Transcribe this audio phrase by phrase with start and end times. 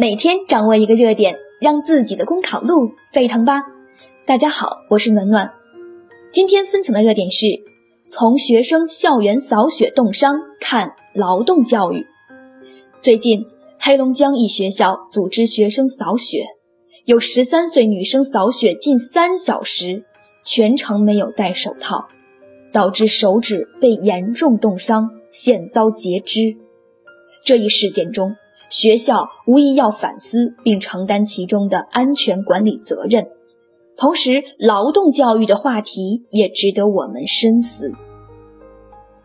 [0.00, 3.64] 每天掌握一个热点，让自己的公考路沸腾吧！
[4.24, 5.52] 大家好，我是暖暖。
[6.30, 7.46] 今天分享的热点是：
[8.08, 12.06] 从学生校园扫雪冻伤看劳动教育。
[13.00, 13.44] 最近，
[13.80, 16.44] 黑龙江一学校组织学生扫雪，
[17.04, 20.04] 有十三岁女生扫雪近三小时，
[20.44, 22.06] 全程没有戴手套，
[22.72, 26.56] 导致手指被严重冻伤，现遭截肢。
[27.44, 28.36] 这一事件中，
[28.68, 33.26] 学校无疑要反思并承担其中的安全管理责任，
[33.96, 37.90] 同时，劳动教育的话题也值得我们深思。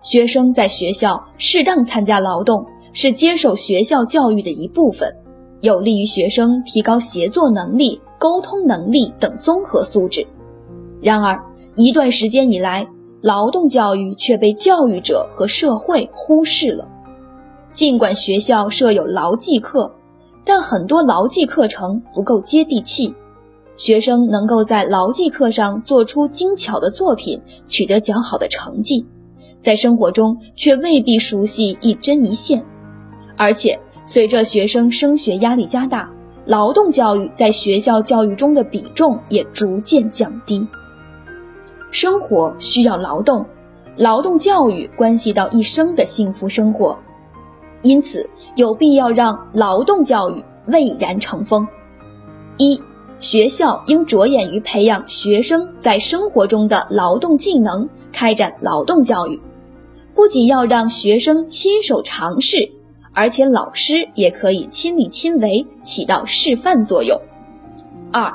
[0.00, 5.12] 学生在学校适当参加劳动是接受学校教育的一部分，
[5.60, 10.26] 有利于学生提高协作能力、沟通能力等综合素质。
[11.00, 11.40] 然而，
[11.74, 12.86] 一段时间以来，
[13.20, 16.88] 劳动教育却被教育者和社会忽视了。
[17.72, 19.90] 尽管学校设有劳技课，
[20.44, 23.14] 但很多劳技课程不够接地气，
[23.76, 29.06] 学生能够在劳技课上做出精巧的作品，取得较好的成绩，
[29.60, 32.62] 在生活中却未必熟悉一针一线。
[33.38, 36.10] 而且，随着学生升学压力加大，
[36.44, 40.66] 劳动教育在学校教育中的比重也逐渐降低。
[41.90, 43.46] 生活需要劳动，
[43.96, 46.98] 劳动教育关系到一生的幸福生活。
[47.82, 51.66] 因此，有必要让劳动教育蔚然成风。
[52.56, 52.80] 一、
[53.18, 59.40] 学校应着眼于培养学生在生活中的劳动技能，开展劳动教育。
[60.14, 62.70] 不仅要让学生亲手尝试，
[63.12, 67.18] 而且老师也可以亲力亲为，起到示范作用。
[68.12, 68.32] 二、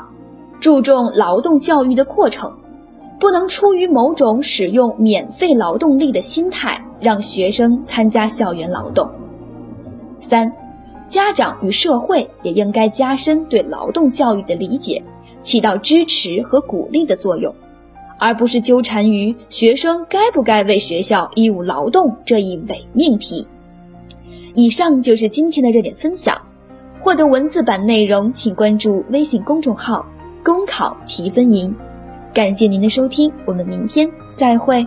[0.59, 2.51] 注重劳动教育的过程，
[3.19, 9.07] 不能出于某种使用免费劳动力的心态，让学生参加校园劳动。
[10.27, 10.51] 三，
[11.07, 15.01] 家长与社会也应该加深对劳动教育的理解，
[15.39, 17.55] 起到支持和鼓励的作用，
[18.19, 23.47] 而不是纠缠于学生该不该为学校义务劳动这一伪命题。
[24.53, 26.37] 以上就是今天的热点分享，
[26.99, 30.05] 获得文字版内容，请关注微信公众号
[30.43, 31.73] “公考提分营”。
[32.35, 34.85] 感谢您的收听，我们明天再会。